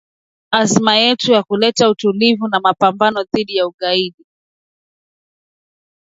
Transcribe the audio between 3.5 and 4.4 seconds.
ya ugaidi